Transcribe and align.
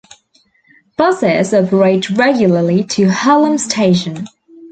Buses 0.97 1.53
operate 1.53 2.09
regularly 2.09 2.83
to 2.85 3.07
Hallam 3.09 3.59
station. 3.59 4.25